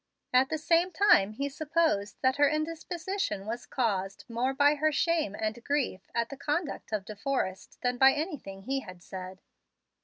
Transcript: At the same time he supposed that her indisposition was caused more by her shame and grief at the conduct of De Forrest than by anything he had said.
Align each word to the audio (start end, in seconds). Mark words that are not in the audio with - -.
At 0.33 0.49
the 0.49 0.57
same 0.57 0.89
time 0.91 1.33
he 1.33 1.47
supposed 1.47 2.17
that 2.23 2.37
her 2.37 2.49
indisposition 2.49 3.45
was 3.45 3.67
caused 3.67 4.25
more 4.27 4.51
by 4.51 4.73
her 4.73 4.91
shame 4.91 5.35
and 5.37 5.63
grief 5.63 6.09
at 6.15 6.29
the 6.29 6.37
conduct 6.37 6.91
of 6.91 7.05
De 7.05 7.15
Forrest 7.15 7.77
than 7.83 7.99
by 7.99 8.13
anything 8.13 8.63
he 8.63 8.79
had 8.79 9.03
said. 9.03 9.41